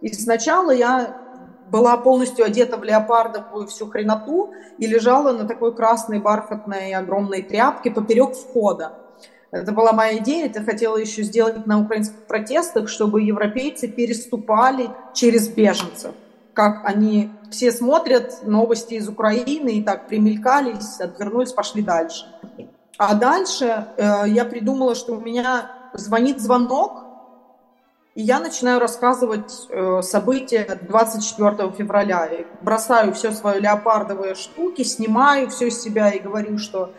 И 0.00 0.12
сначала 0.12 0.70
я 0.70 1.20
была 1.70 1.96
полностью 1.96 2.44
одета 2.44 2.76
в 2.76 2.84
леопардовую 2.84 3.66
всю 3.66 3.88
хреноту 3.88 4.52
и 4.78 4.86
лежала 4.86 5.32
на 5.32 5.46
такой 5.46 5.74
красной 5.74 6.20
бархатной 6.20 6.94
огромной 6.94 7.42
тряпке 7.42 7.90
поперек 7.90 8.34
входа. 8.34 9.05
Это 9.50 9.72
была 9.72 9.92
моя 9.92 10.18
идея. 10.18 10.50
Я 10.52 10.62
хотела 10.62 10.96
еще 10.96 11.22
сделать 11.22 11.66
на 11.66 11.80
украинских 11.80 12.26
протестах, 12.26 12.88
чтобы 12.88 13.22
европейцы 13.22 13.88
переступали 13.88 14.90
через 15.14 15.48
беженцев. 15.48 16.14
Как 16.52 16.82
они 16.84 17.30
все 17.50 17.70
смотрят 17.70 18.46
новости 18.46 18.94
из 18.94 19.08
Украины 19.08 19.78
и 19.78 19.82
так 19.82 20.08
примелькались, 20.08 21.00
отвернулись, 21.00 21.52
пошли 21.52 21.82
дальше. 21.82 22.26
А 22.98 23.14
дальше 23.14 23.88
э, 23.96 24.24
я 24.28 24.44
придумала, 24.46 24.94
что 24.94 25.16
у 25.16 25.20
меня 25.20 25.70
звонит 25.92 26.40
звонок, 26.40 27.04
и 28.14 28.22
я 28.22 28.40
начинаю 28.40 28.80
рассказывать 28.80 29.66
э, 29.68 30.00
события 30.00 30.78
24 30.88 31.72
февраля. 31.72 32.24
И 32.26 32.46
бросаю 32.62 33.12
все 33.12 33.32
свои 33.32 33.60
леопардовые 33.60 34.34
штуки, 34.34 34.82
снимаю 34.82 35.50
все 35.50 35.70
с 35.70 35.82
себя 35.82 36.10
и 36.10 36.18
говорю, 36.18 36.56
что 36.56 36.94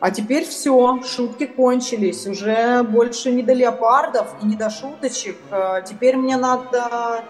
а 0.00 0.10
теперь 0.10 0.44
все, 0.46 1.00
шутки 1.02 1.44
кончились. 1.44 2.26
Уже 2.26 2.82
больше 2.82 3.30
не 3.30 3.42
до 3.42 3.52
леопардов 3.52 4.34
и 4.42 4.46
не 4.46 4.56
до 4.56 4.70
шуточек. 4.70 5.36
Э, 5.50 5.82
теперь 5.86 6.16
мне 6.16 6.38
надо 6.38 7.22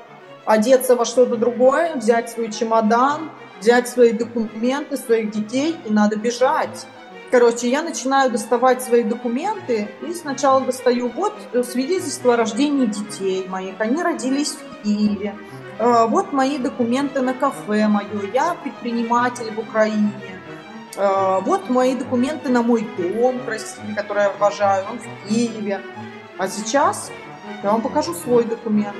одеться 0.44 0.94
во 0.94 1.04
что-то 1.04 1.36
другое, 1.36 1.96
взять 1.96 2.30
свой 2.30 2.50
чемодан, 2.52 3.30
взять 3.60 3.88
свои 3.88 4.12
документы, 4.12 4.96
своих 4.96 5.32
детей, 5.32 5.76
и 5.84 5.92
надо 5.92 6.16
бежать. 6.16 6.86
Короче, 7.32 7.68
я 7.68 7.82
начинаю 7.82 8.30
доставать 8.30 8.82
свои 8.82 9.02
документы, 9.02 9.88
и 10.02 10.14
сначала 10.14 10.60
достаю 10.60 11.08
вот 11.08 11.34
свидетельство 11.64 12.34
о 12.34 12.36
рождении 12.36 12.86
детей 12.86 13.46
моих. 13.48 13.80
Они 13.80 14.00
родились 14.00 14.52
в 14.52 14.84
Киеве. 14.84 15.34
Э, 15.80 16.06
вот 16.06 16.32
мои 16.32 16.56
документы 16.56 17.20
на 17.20 17.34
кафе 17.34 17.88
мое. 17.88 18.30
Я 18.32 18.54
предприниматель 18.62 19.52
в 19.52 19.58
Украине. 19.58 20.39
Э, 20.96 21.40
вот 21.42 21.70
мои 21.70 21.94
документы 21.94 22.48
на 22.48 22.62
мой 22.62 22.86
дом 22.96 23.40
красивый, 23.40 23.94
который 23.94 24.24
я 24.24 24.30
обожаю, 24.30 24.86
он 24.90 24.98
в 24.98 25.28
Киеве. 25.28 25.80
А 26.38 26.48
сейчас 26.48 27.10
Я 27.62 27.72
вам 27.72 27.82
покажу 27.82 28.14
свой 28.14 28.44
документ. 28.44 28.96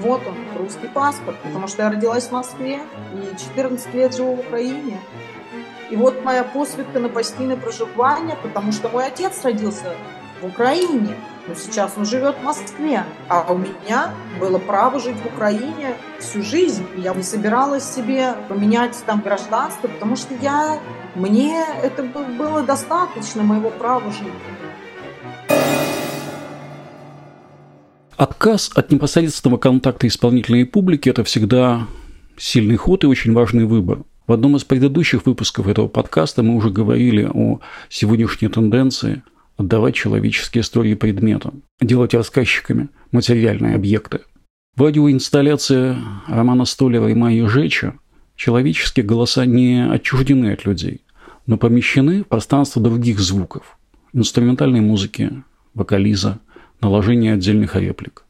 Вот 0.00 0.22
он, 0.26 0.36
русский 0.56 0.86
паспорт, 0.86 1.36
потому 1.42 1.66
что 1.66 1.82
я 1.82 1.90
родилась 1.90 2.28
в 2.28 2.32
Москве 2.32 2.80
и 3.12 3.36
14 3.36 3.92
лет 3.94 4.14
живу 4.14 4.36
в 4.36 4.40
Украине. 4.40 5.00
И 5.90 5.96
вот 5.96 6.24
моя 6.24 6.44
посвідка 6.44 7.00
на 7.00 7.08
постійне 7.08 7.56
проживание, 7.56 8.36
потому 8.42 8.72
что 8.72 8.88
мой 8.88 9.06
отец 9.06 9.44
родился 9.44 9.94
в 10.40 10.46
Украине, 10.46 11.16
но 11.46 11.54
сейчас 11.54 11.92
он 11.96 12.04
живет 12.04 12.36
в 12.40 12.44
Москве. 12.44 13.04
А 13.28 13.52
у 13.52 13.58
меня 13.58 14.10
было 14.40 14.58
право 14.58 14.98
жить 14.98 15.16
в 15.16 15.26
Украине 15.26 15.96
всю 16.20 16.42
жизнь. 16.42 16.86
И 16.96 17.00
я 17.00 17.14
не 17.14 17.22
собиралась 17.22 17.84
себе 17.84 18.34
поменять 18.48 18.96
там 19.06 19.20
гражданство, 19.20 19.88
потому 19.88 20.16
что 20.16 20.34
я, 20.34 20.78
мне 21.14 21.64
это 21.82 22.02
было 22.02 22.62
достаточно 22.62 23.42
моего 23.42 23.70
права 23.70 24.10
жить. 24.10 24.32
Отказ 28.16 28.70
от 28.74 28.92
непосредственного 28.92 29.58
контакта 29.58 30.06
исполнительной 30.06 30.66
публики– 30.66 31.08
это 31.10 31.24
всегда 31.24 31.86
сильный 32.36 32.76
ход 32.76 33.04
и 33.04 33.08
очень 33.08 33.32
важный 33.32 33.64
выбор. 33.64 34.04
В 34.26 34.32
одном 34.32 34.56
из 34.56 34.64
предыдущих 34.64 35.26
выпусков 35.26 35.66
этого 35.66 35.88
подкаста 35.88 36.42
мы 36.42 36.54
уже 36.54 36.70
говорили 36.70 37.28
о 37.32 37.60
сегодняшней 37.88 38.48
тенденции 38.48 39.22
отдавать 39.56 39.94
человеческие 39.94 40.62
истории 40.62 40.94
предметам, 40.94 41.62
делать 41.80 42.14
рассказчиками 42.14 42.88
материальные 43.12 43.74
объекты. 43.74 44.20
В 44.76 44.82
аудиоинсталляции 44.82 45.96
романа 46.26 46.64
Столера 46.64 47.08
и 47.08 47.14
Майи 47.14 47.46
Жеча 47.46 47.94
человеческие 48.36 49.04
голоса 49.04 49.44
не 49.44 49.86
отчуждены 49.88 50.52
от 50.52 50.64
людей, 50.64 51.02
но 51.46 51.56
помещены 51.56 52.22
в 52.22 52.26
пространство 52.26 52.82
других 52.82 53.20
звуков, 53.20 53.78
инструментальной 54.12 54.80
музыки, 54.80 55.42
вокализа, 55.74 56.40
наложения 56.80 57.34
отдельных 57.34 57.76
реплик. 57.76 58.24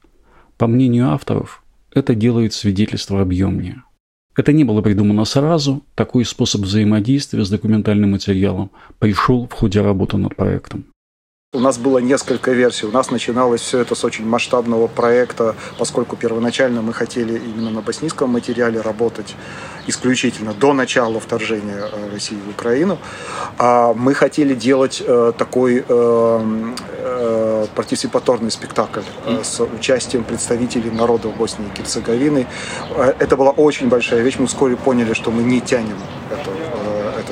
По 0.59 0.67
мнению 0.67 1.11
авторов, 1.11 1.63
это 1.93 2.15
делает 2.15 2.53
свидетельство 2.53 3.21
объемнее– 3.21 3.83
это 4.37 4.53
не 4.53 4.65
было 4.65 4.83
придумано 4.83 5.25
сразу, 5.25 5.85
такой 5.95 6.25
способ 6.25 6.63
взаимодействия 6.63 7.45
с 7.45 7.51
документальным 7.51 8.13
материалом 8.13 8.73
пришел 8.99 9.47
в 9.47 9.53
ходе 9.53 9.81
работы 9.81 10.17
над 10.17 10.35
проектом. 10.35 10.87
У 11.55 11.61
нас 11.61 11.79
было 11.79 11.99
несколько 11.99 12.51
версий. 12.51 12.85
У 12.85 12.91
нас 12.91 13.13
начиналось 13.13 13.61
все 13.61 13.79
это 13.79 13.95
с 13.95 14.05
очень 14.05 14.27
масштабного 14.27 14.89
проекта, 14.89 15.55
поскольку 15.79 16.17
первоначально 16.17 16.83
мы 16.83 16.93
хотели 16.93 17.39
именно 17.39 17.71
на 17.71 17.81
боснийском 17.81 18.31
материале 18.31 18.81
работать 18.81 19.37
исключительно 19.87 20.53
до 20.53 20.73
начала 20.73 21.21
вторжения 21.21 21.89
э, 21.93 22.11
России 22.13 22.37
в 22.45 22.51
Украину. 22.51 22.99
А 23.57 23.95
мы 23.95 24.15
хотели 24.15 24.55
делать 24.55 25.01
э, 25.07 25.33
такой 25.39 25.85
э, 25.89 27.67
партисипаторный 27.77 28.51
спектакль 28.51 29.03
с 29.43 29.61
участием 29.61 30.25
представителей 30.25 30.91
народов 30.91 31.37
Боснии 31.37 31.69
и 31.73 31.79
Герцеговины. 31.79 32.47
Это 33.19 33.37
была 33.37 33.51
очень 33.51 33.89
большая 33.89 34.23
вещь. 34.23 34.37
Мы 34.39 34.49
вскоре 34.49 34.77
поняли, 34.77 35.13
что 35.13 35.31
мы 35.31 35.43
не 35.43 35.61
тянем 35.61 35.97
это 36.31 36.51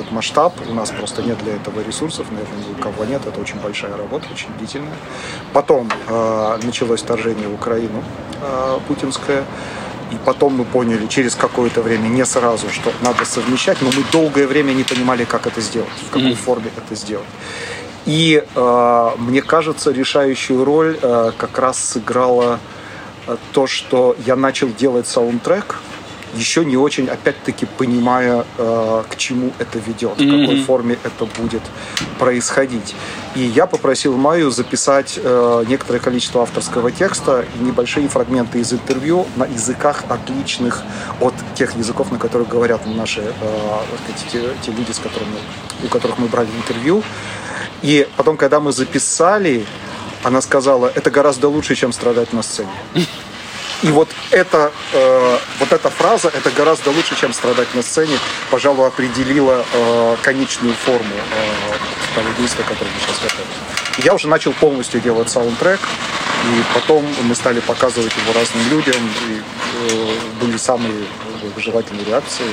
этот 0.03 0.13
масштаб. 0.13 0.53
У 0.69 0.73
нас 0.73 0.91
просто 0.91 1.21
нет 1.23 1.37
для 1.43 1.55
этого 1.55 1.81
ресурсов, 1.81 2.27
наверное, 2.31 2.67
ни 2.67 2.79
у 2.79 2.83
кого 2.83 3.05
нет. 3.05 3.21
Это 3.25 3.39
очень 3.39 3.59
большая 3.59 3.97
работа, 3.97 4.27
очень 4.31 4.49
длительная. 4.57 4.95
Потом 5.53 5.89
э, 6.07 6.59
началось 6.63 7.01
вторжение 7.01 7.47
в 7.47 7.53
Украину 7.53 8.03
э, 8.41 8.79
путинское. 8.87 9.43
И 10.11 10.15
потом 10.25 10.55
мы 10.57 10.65
поняли 10.65 11.07
через 11.07 11.33
какое-то 11.33 11.81
время, 11.81 12.07
не 12.07 12.25
сразу, 12.25 12.69
что 12.69 12.91
надо 13.01 13.25
совмещать, 13.25 13.81
но 13.81 13.87
мы 13.87 14.03
долгое 14.11 14.45
время 14.45 14.73
не 14.73 14.83
понимали, 14.83 15.23
как 15.23 15.47
это 15.47 15.59
сделать, 15.61 15.89
в 16.07 16.09
какой 16.11 16.31
mm-hmm. 16.31 16.35
форме 16.35 16.69
это 16.77 16.95
сделать. 16.95 17.25
И 18.05 18.43
э, 18.43 19.09
мне 19.17 19.41
кажется, 19.41 19.91
решающую 19.91 20.63
роль 20.63 20.99
э, 21.01 21.31
как 21.37 21.57
раз 21.57 21.79
сыграло 21.79 22.59
э, 23.27 23.37
то, 23.53 23.65
что 23.65 24.15
я 24.25 24.35
начал 24.35 24.67
делать 24.67 25.07
саундтрек 25.07 25.77
еще 26.35 26.65
не 26.65 26.77
очень, 26.77 27.07
опять-таки, 27.07 27.65
понимая, 27.65 28.45
э, 28.57 29.03
к 29.09 29.15
чему 29.17 29.51
это 29.59 29.79
ведет, 29.79 30.17
mm-hmm. 30.17 30.37
в 30.37 30.41
какой 30.41 30.63
форме 30.63 30.97
это 31.03 31.25
будет 31.25 31.61
происходить. 32.19 32.95
И 33.35 33.41
я 33.41 33.65
попросил 33.65 34.15
Майю 34.17 34.51
записать 34.51 35.19
э, 35.21 35.63
некоторое 35.67 35.99
количество 35.99 36.41
авторского 36.41 36.91
текста 36.91 37.45
и 37.59 37.63
небольшие 37.63 38.07
фрагменты 38.07 38.59
из 38.59 38.73
интервью 38.73 39.25
на 39.35 39.45
языках 39.45 40.03
отличных 40.09 40.83
от 41.19 41.33
тех 41.55 41.75
языков, 41.75 42.11
на 42.11 42.19
которых 42.19 42.47
говорят 42.47 42.85
наши 42.85 43.21
э, 43.21 43.33
сказать, 44.03 44.31
те, 44.31 44.41
те 44.61 44.71
люди, 44.71 44.91
с 44.91 44.99
которыми, 44.99 45.37
у 45.83 45.87
которых 45.87 46.17
мы 46.17 46.27
брали 46.27 46.49
интервью. 46.57 47.03
И 47.81 48.07
потом, 48.17 48.37
когда 48.37 48.59
мы 48.59 48.71
записали, 48.71 49.65
она 50.23 50.41
сказала, 50.41 50.91
это 50.93 51.11
гораздо 51.11 51.49
лучше, 51.49 51.75
чем 51.75 51.91
страдать 51.91 52.33
на 52.33 52.43
сцене. 52.43 52.69
И 53.81 53.91
вот 53.91 54.09
эта, 54.31 54.71
э, 54.93 55.37
вот 55.59 55.71
эта 55.71 55.89
фраза, 55.89 56.29
это 56.29 56.51
гораздо 56.51 56.91
лучше, 56.91 57.19
чем 57.19 57.33
страдать 57.33 57.73
на 57.75 57.81
сцене, 57.81 58.17
пожалуй, 58.49 58.87
определила 58.87 59.65
э, 59.73 60.15
конечную 60.21 60.73
форму 60.73 61.15
э, 61.15 62.15
того 62.15 62.27
действия, 62.39 62.63
которое 62.63 62.91
мы 62.91 62.99
сейчас 63.01 63.21
готовим. 63.21 64.05
Я 64.05 64.13
уже 64.13 64.27
начал 64.27 64.53
полностью 64.53 65.01
делать 65.01 65.29
саундтрек, 65.29 65.79
и 65.79 66.63
потом 66.73 67.05
мы 67.23 67.35
стали 67.35 67.59
показывать 67.59 68.11
его 68.17 68.39
разным 68.39 68.69
людям, 68.69 69.01
и 69.27 69.41
э, 69.89 70.15
были 70.41 70.57
самые 70.57 71.05
желательные 71.57 72.05
реакции. 72.05 72.45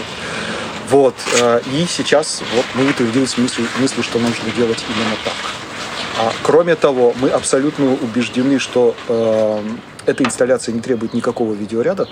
Вот. 0.88 1.14
Э, 1.40 1.61
и 1.72 1.87
сейчас 1.88 2.42
вот 2.54 2.64
мы 2.74 2.90
утвердились 2.90 3.38
мыслью, 3.38 3.68
мыслью, 3.78 4.02
что 4.02 4.18
нужно 4.18 4.50
делать 4.50 4.85
именно 4.88 5.16
так. 5.24 5.35
А, 6.18 6.33
кроме 6.42 6.74
того, 6.74 7.14
мы 7.20 7.30
абсолютно 7.30 7.92
убеждены, 7.92 8.59
что 8.59 8.94
э, 9.09 9.62
эта 10.11 10.25
инсталляция 10.25 10.75
не 10.75 10.81
требует 10.81 11.14
никакого 11.14 11.53
видеоряда, 11.55 12.09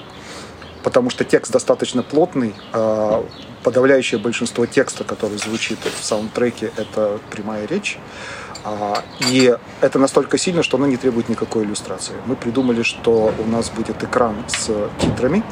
потому 0.82 1.10
что 1.10 1.24
текст 1.24 1.52
достаточно 1.52 2.02
плотный. 2.02 2.54
А 2.72 3.24
подавляющее 3.62 4.20
большинство 4.20 4.66
текста, 4.66 5.04
который 5.04 5.36
звучит 5.36 5.78
в 5.80 6.04
саундтреке, 6.04 6.72
это 6.76 7.18
прямая 7.30 7.66
речь. 7.66 7.98
А, 8.64 9.02
и 9.30 9.54
это 9.80 9.98
настолько 9.98 10.38
сильно, 10.38 10.62
что 10.62 10.76
оно 10.76 10.86
не 10.86 10.96
требует 10.96 11.28
никакой 11.28 11.64
иллюстрации. 11.64 12.14
Мы 12.26 12.36
придумали, 12.36 12.82
что 12.82 13.32
у 13.38 13.50
нас 13.50 13.70
будет 13.70 14.02
экран 14.02 14.36
с 14.46 14.70
титрами, 15.00 15.42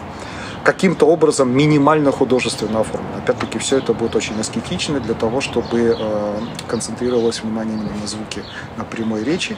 каким-то 0.66 1.06
образом 1.06 1.56
минимально 1.56 2.10
художественно 2.10 2.80
оформлено. 2.80 3.18
Опять-таки, 3.18 3.58
все 3.58 3.78
это 3.78 3.92
будет 3.92 4.16
очень 4.16 4.38
аскетично 4.40 4.98
для 4.98 5.14
того, 5.14 5.40
чтобы 5.40 5.96
э, 5.96 6.40
концентрировалось 6.66 7.40
внимание 7.40 7.76
именно 7.76 7.94
на 8.00 8.06
звуке, 8.08 8.42
на 8.76 8.84
прямой 8.84 9.22
речи. 9.22 9.56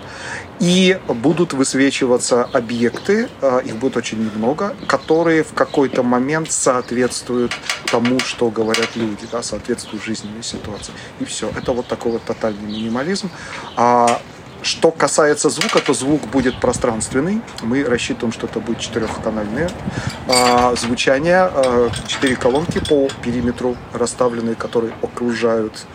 И 0.61 0.99
будут 1.09 1.55
высвечиваться 1.55 2.45
объекты, 2.45 3.31
э, 3.41 3.61
их 3.65 3.77
будет 3.77 3.97
очень 3.97 4.19
немного, 4.23 4.77
которые 4.87 5.45
в 5.45 5.55
какой-то 5.55 6.03
момент 6.03 6.53
соответствуют 6.53 7.53
тому, 7.91 8.21
что 8.21 8.51
говорят 8.51 8.95
люди, 8.95 9.27
да, 9.33 9.43
соответствуют 9.43 10.05
жизненной 10.05 10.43
ситуации. 10.43 10.93
И 11.21 11.25
все. 11.25 11.49
Это 11.57 11.73
вот 11.73 11.87
такой 11.87 12.13
вот 12.13 12.23
тотальный 12.25 12.67
минимализм. 12.71 13.31
А 13.77 14.21
что 14.63 14.91
касается 14.91 15.51
звука, 15.51 15.81
то 15.81 15.95
звук 15.95 16.29
будет 16.31 16.61
пространственный. 16.61 17.41
Мы 17.63 17.85
рассчитываем, 17.85 18.33
что 18.33 18.47
это 18.47 18.61
будет 18.61 18.81
четырехканальное 18.81 19.71
а, 20.29 20.75
звучание. 20.75 21.51
А, 21.53 21.91
четыре 22.07 22.37
колонки 22.37 22.81
по 22.89 23.09
периметру 23.23 23.77
расставленные, 23.93 24.55
которые 24.55 24.93
окружают 25.03 25.87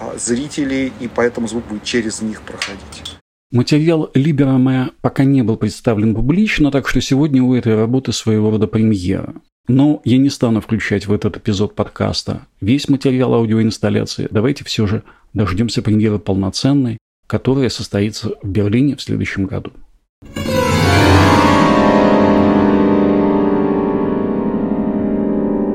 а, 0.00 0.16
зрителей, 0.18 0.92
и 1.00 1.08
поэтому 1.08 1.48
звук 1.48 1.64
будет 1.66 1.84
через 1.84 2.22
них 2.22 2.42
проходить. 2.42 3.18
Материал 3.50 4.10
Либераме 4.14 4.90
пока 5.00 5.24
не 5.24 5.42
был 5.42 5.56
представлен 5.56 6.14
публично, 6.14 6.70
так 6.70 6.86
что 6.86 7.00
сегодня 7.00 7.42
у 7.42 7.54
этой 7.54 7.74
работы 7.76 8.12
своего 8.12 8.50
рода 8.50 8.66
премьера. 8.66 9.34
Но 9.68 10.00
я 10.04 10.18
не 10.18 10.30
стану 10.30 10.60
включать 10.60 11.06
в 11.06 11.12
этот 11.12 11.36
эпизод 11.36 11.74
подкаста 11.74 12.46
весь 12.60 12.88
материал 12.88 13.34
аудиоинсталляции. 13.34 14.28
Давайте 14.30 14.64
все 14.64 14.86
же 14.86 15.02
дождемся 15.34 15.82
премьеры 15.82 16.18
полноценной, 16.18 16.98
которая 17.28 17.68
состоится 17.68 18.30
в 18.42 18.48
Берлине 18.48 18.96
в 18.96 19.02
следующем 19.02 19.44
году. 19.44 19.70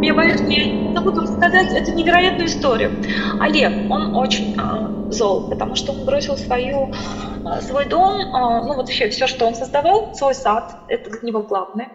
Я 0.01 0.13
боюсь, 0.13 0.41
я 0.41 0.65
не 0.65 0.93
забуду 0.93 1.21
рассказать 1.21 1.71
эту 1.71 1.93
невероятную 1.93 2.47
историю. 2.47 2.91
Олег, 3.39 3.89
он 3.89 4.15
очень 4.15 4.57
э, 4.59 5.11
зол, 5.13 5.49
потому 5.49 5.75
что 5.75 5.93
он 5.93 6.03
бросил 6.05 6.35
свою, 6.35 6.91
э, 6.91 7.61
свой 7.61 7.85
дом, 7.85 8.19
э, 8.19 8.25
ну 8.65 8.73
вот 8.73 8.87
вообще 8.87 9.09
все, 9.09 9.27
что 9.27 9.45
он 9.45 9.55
создавал, 9.55 10.13
свой 10.15 10.35
сад, 10.35 10.75
это 10.89 11.09
для 11.09 11.21
него 11.21 11.43
главное. 11.43 11.89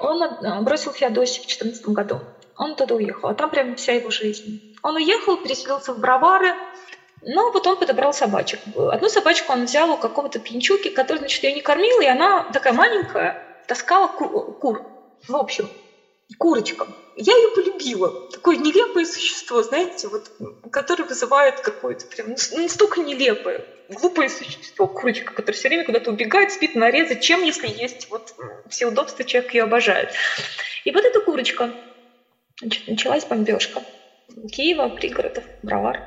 Он 0.00 0.22
э, 0.22 0.60
бросил 0.62 0.92
Феодосию 0.92 1.44
в 1.44 1.46
2014 1.46 1.88
году. 1.88 2.20
Он 2.58 2.74
туда 2.74 2.94
уехал, 2.96 3.30
а 3.30 3.34
там 3.34 3.50
прям 3.50 3.76
вся 3.76 3.92
его 3.92 4.10
жизнь. 4.10 4.76
Он 4.82 4.96
уехал, 4.96 5.38
переселился 5.38 5.94
в 5.94 6.00
Бровары, 6.00 6.54
но 7.22 7.50
вот 7.52 7.66
он 7.66 7.78
подобрал 7.78 8.12
собачек. 8.12 8.60
Одну 8.76 9.08
собачку 9.08 9.52
он 9.52 9.64
взял 9.64 9.90
у 9.90 9.96
какого-то 9.96 10.38
пьянчуки, 10.38 10.88
который, 10.88 11.18
значит, 11.18 11.42
ее 11.42 11.52
не 11.52 11.62
кормил, 11.62 12.00
и 12.00 12.06
она 12.06 12.44
такая 12.52 12.72
маленькая, 12.72 13.42
таскала 13.66 14.08
кур, 14.08 14.54
кур 14.58 14.82
в 15.28 15.36
общем. 15.36 15.68
курочка. 16.38 16.86
Я 17.16 17.36
ее 17.36 17.48
полюбила. 17.54 18.30
Такое 18.30 18.56
нелепое 18.56 19.04
существо, 19.04 19.62
знаете, 19.62 20.08
вот, 20.08 20.30
которое 20.70 21.04
вызывает 21.04 21.60
какое-то 21.60 22.06
прям 22.06 22.30
настолько 22.30 23.00
нелепое, 23.00 23.64
глупое 23.90 24.30
существо, 24.30 24.86
курочка, 24.86 25.34
которая 25.34 25.58
все 25.58 25.68
время 25.68 25.84
куда-то 25.84 26.10
убегает, 26.10 26.52
спит 26.52 26.74
на 26.74 26.82
норе. 26.82 27.06
Зачем, 27.06 27.42
если 27.42 27.68
есть 27.68 28.08
вот 28.10 28.34
все 28.68 28.86
удобства, 28.86 29.24
человек 29.24 29.52
ее 29.52 29.64
обожает. 29.64 30.12
И 30.84 30.92
вот 30.92 31.04
эта 31.04 31.20
курочка, 31.20 31.74
значит, 32.60 32.88
началась 32.88 33.24
бомбежка 33.24 33.82
Киева, 34.50 34.88
пригородов, 34.88 35.44
Бровар. 35.62 36.00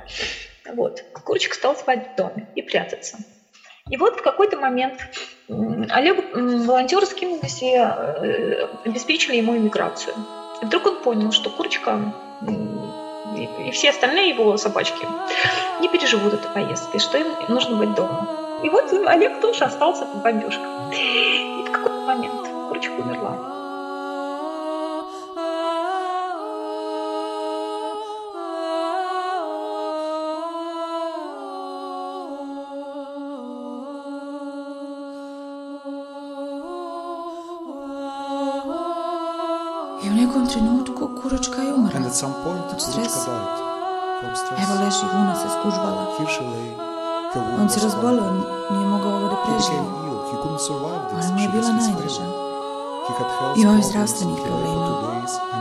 Вот. 0.72 1.04
Курочка 1.26 1.56
стала 1.56 1.76
спать 1.76 2.14
в 2.14 2.16
доме 2.16 2.48
и 2.56 2.62
прятаться. 2.62 3.18
И 3.90 3.98
вот 3.98 4.20
в 4.20 4.22
какой-то 4.22 4.58
момент 4.58 4.96
Олег 5.50 6.34
волонтеры 6.34 7.06
скинулись 7.06 7.62
и 7.62 7.76
э, 7.76 8.68
обеспечили 8.86 9.36
ему 9.36 9.58
иммиграцию. 9.58 10.16
И 10.62 10.66
вдруг 10.66 10.86
он 10.86 11.02
понял, 11.02 11.32
что 11.32 11.50
курочка 11.50 12.14
и 13.38 13.72
все 13.72 13.90
остальные 13.90 14.30
его 14.30 14.58
собачки 14.58 15.06
не 15.82 15.90
переживут 15.90 16.34
эту 16.34 16.48
поездку, 16.50 16.98
и 16.98 17.00
что 17.00 17.18
им 17.18 17.28
нужно 17.50 17.78
быть 17.78 17.94
дома. 17.96 18.28
И 18.64 18.70
вот 18.70 18.94
Олег 19.08 19.42
тоже 19.42 19.66
остался 19.66 20.06
под 20.06 20.24
бомбежкой. 20.24 20.66
И 20.96 21.66
в 21.68 21.72
какой-то 21.72 22.02
момент 22.02 22.48
курочка 22.68 22.94
умерла. 22.94 23.63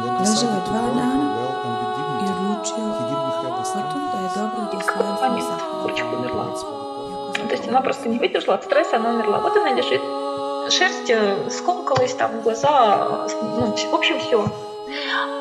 Then 0.03 0.15
Ležao 0.19 0.33
decided 0.33 0.55
je 0.55 0.61
to 0.67 0.71
dva 0.71 0.83
go 0.83 1.73
with 1.79 1.91
I 1.91 1.99
dignity. 1.99 2.27
odlučio 2.33 2.85
He 2.99 3.05
didn't 3.11 3.33
have 3.43 3.55
the 3.57 3.61
o 3.61 3.65
strength 3.65 3.93
tom 3.93 4.03
da 4.13 4.19
je 4.25 4.29
dobro 4.37 4.61
da 4.73 4.79
И 4.79 4.83
svoje 4.83 5.11
момент 5.13 5.45
zahvala. 5.49 5.83
курочка 5.83 6.07
умерла. 6.19 6.45
То 7.49 7.55
есть 7.57 7.69
она 7.69 7.81
просто 7.81 8.09
не 8.09 8.19
выдержала 8.19 8.55
от 8.59 8.65
стресса, 8.65 8.97
она 8.97 9.11
умерла. 9.11 9.39
Вот 9.39 9.57
она 9.57 9.71
лежит. 9.73 10.01
Шерсть 10.71 11.11
э, 11.11 11.51
скомкалась, 11.51 12.15
там 12.15 12.31
глаза, 12.43 13.07
э, 13.11 13.35
ну, 13.43 13.75
в 13.91 13.95
общем, 13.95 14.19
все. 14.21 14.45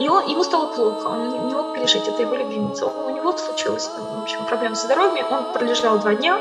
И 0.01 0.09
он, 0.09 0.25
ему 0.25 0.43
стало 0.43 0.65
плохо, 0.73 1.09
он 1.09 1.47
не, 1.47 1.53
мог 1.53 1.75
пережить, 1.75 2.07
это 2.07 2.23
его 2.23 2.33
любимица. 2.33 2.87
У 2.87 3.11
него 3.11 3.37
случилась, 3.37 3.87
в 3.87 4.23
общем, 4.23 4.43
проблема 4.47 4.75
со 4.75 4.85
здоровьем, 4.85 5.27
он 5.29 5.53
пролежал 5.53 5.99
два 5.99 6.15
дня 6.15 6.39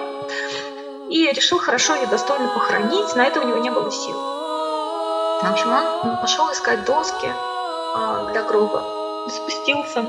и 1.11 1.31
решил 1.31 1.59
хорошо 1.59 1.95
ее 1.95 2.07
достойно 2.07 2.49
похоронить, 2.49 3.15
на 3.17 3.27
это 3.27 3.39
у 3.39 3.47
него 3.47 3.59
не 3.59 3.69
было 3.69 3.91
сил. 3.91 4.17
В 4.17 5.51
общем, 5.51 5.71
он 6.05 6.17
пошел 6.23 6.51
искать 6.51 6.87
доски 6.87 7.31
а, 7.95 8.31
для 8.33 8.45
гроба, 8.45 8.83
спустился, 9.29 10.07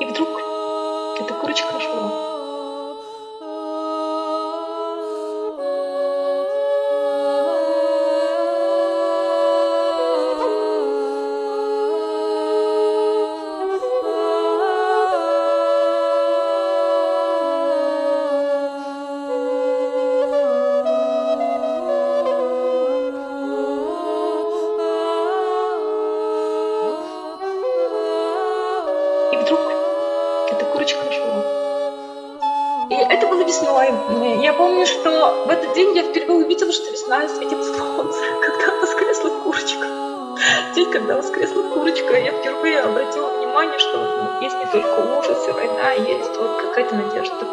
и 0.00 0.06
вдруг 0.06 0.28
эта 1.20 1.34
курочка 1.34 1.76
ожила. 1.76 2.33
Помню, 34.56 34.86
что 34.86 35.44
в 35.46 35.50
этот 35.50 35.74
день 35.74 35.96
я 35.96 36.02
впервые 36.02 36.44
увидела, 36.44 36.72
что 36.72 36.90
весна 36.90 37.28
светит 37.28 37.64
солнце, 37.64 38.18
когда 38.40 38.80
воскресла 38.80 39.30
курочка. 39.42 39.86
День, 40.74 40.90
когда 40.90 41.16
воскресла 41.16 41.62
курочка, 41.62 42.16
я 42.16 42.32
впервые 42.32 42.80
обратила 42.80 43.28
внимание, 43.38 43.78
что 43.78 43.98
ну, 43.98 44.42
есть 44.42 44.56
не 44.56 44.66
только 44.66 45.18
ужас 45.18 45.48
и 45.48 45.52
война, 45.52 45.92
есть 45.92 46.36
вот 46.36 46.62
какая-то 46.62 46.94
надежда. 46.94 47.46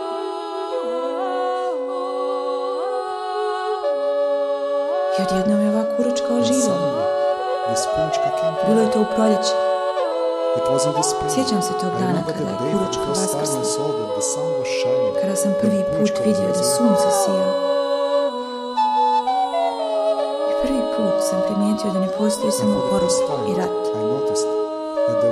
I 5.20 5.24
odjednom 5.24 5.62
je 5.62 5.70
ova 5.70 5.84
kuročka 5.98 6.34
And 6.34 6.42
oživjela. 6.42 7.08
Bilo 8.68 8.82
je 8.82 8.92
to 8.92 9.02
u 9.02 9.06
proljeće. 9.16 9.54
Sjećam 11.36 11.62
se 11.62 11.74
tog 11.74 11.92
dana 12.00 12.24
kada 12.28 12.50
je 12.50 12.56
day 12.62 12.72
for 12.74 12.86
sam 15.42 15.54
prvi 15.62 15.84
put 15.98 16.26
vidio 16.26 16.48
da 16.48 16.64
sunce 16.64 17.10
sija. 17.24 17.50
I 20.50 20.54
prvi 20.62 20.82
put 20.96 21.24
sam 21.30 21.42
primijetio 21.48 21.92
da 21.92 22.00
ne 22.00 22.08
postoji 22.18 22.52
samo 22.52 22.82
porost 22.90 23.24
i 23.50 23.54
rat. 23.60 23.82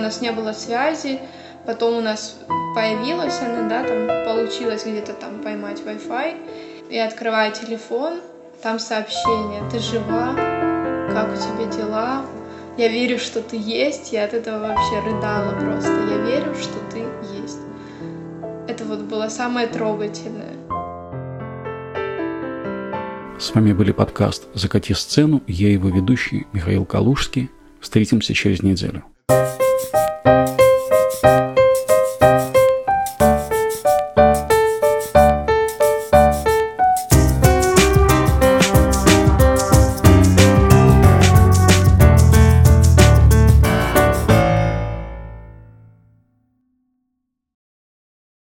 Нас 0.09 0.21
не 0.21 0.31
было 0.31 0.53
связи, 0.53 1.19
потом 1.67 1.97
у 1.97 2.01
нас 2.01 2.39
появилась 2.73 3.39
она, 3.41 3.69
да, 3.69 3.83
там 3.83 4.07
получилось 4.25 4.83
где-то 4.83 5.13
там 5.13 5.39
поймать 5.43 5.81
Wi-Fi. 5.85 6.89
Я 6.89 7.05
открываю 7.05 7.53
телефон, 7.53 8.19
там 8.63 8.79
сообщение, 8.79 9.61
ты 9.71 9.77
жива, 9.77 10.33
как 11.13 11.29
у 11.31 11.35
тебя 11.35 11.71
дела, 11.71 12.25
я 12.75 12.87
верю, 12.87 13.19
что 13.19 13.43
ты 13.43 13.55
есть, 13.55 14.11
я 14.11 14.25
от 14.25 14.33
этого 14.33 14.69
вообще 14.69 14.99
рыдала 15.05 15.51
просто, 15.59 15.91
я 15.91 16.17
верю, 16.17 16.55
что 16.55 16.79
ты 16.91 17.05
есть. 17.39 17.59
Это 18.67 18.85
вот 18.85 19.01
было 19.01 19.27
самое 19.27 19.67
трогательное. 19.67 20.55
С 23.39 23.53
вами 23.53 23.73
были 23.73 23.91
подкаст 23.91 24.47
«Закати 24.55 24.95
сцену». 24.95 25.43
Я 25.45 25.71
его 25.71 25.89
ведущий 25.89 26.47
Михаил 26.51 26.85
Калужский. 26.85 27.51
Встретимся 27.79 28.33
через 28.33 28.63
неделю. 28.63 29.03
Bye. 30.23 30.68